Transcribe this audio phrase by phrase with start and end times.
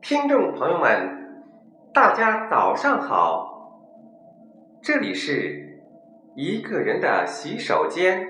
[0.00, 1.44] 听众朋友们，
[1.92, 3.46] 大家早上好！
[4.80, 5.82] 这里是
[6.34, 8.26] 一个人的洗手间。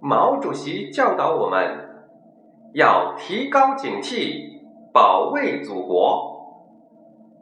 [0.00, 2.06] 毛主席教导我们
[2.72, 4.60] 要提高警惕，
[4.92, 6.32] 保卫祖国。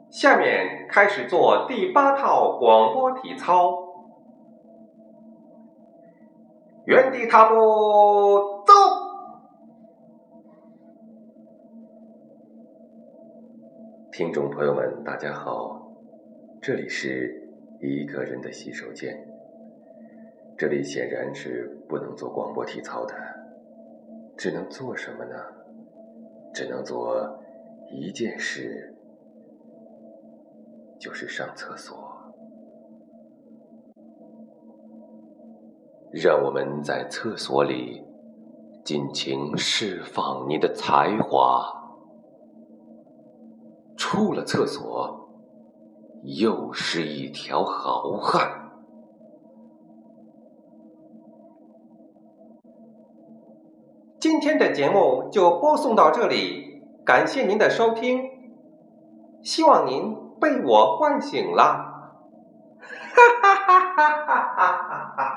[0.09, 3.73] 下面开始做第八套广播体操：
[6.85, 7.55] 原地踏步，
[14.13, 15.91] 听众朋友们，大家好，
[16.61, 17.49] 这里是
[17.81, 19.11] 一个人的洗手间。
[20.55, 23.15] 这里显然是不能做广播体操的，
[24.37, 25.35] 只能做什么呢？
[26.53, 27.27] 只能做
[27.89, 28.95] 一件事，
[30.99, 31.97] 就是上厕所。
[36.11, 38.03] 让我们在厕所里
[38.85, 41.81] 尽情释放你的才华。
[44.13, 45.27] 出了厕所，
[46.21, 48.69] 又是一条好汉。
[54.19, 58.21] 今天的节目就播送到这里，感谢您的收听，
[59.41, 61.63] 希望您被我唤醒了，
[63.15, 65.32] 哈哈哈哈哈哈哈哈。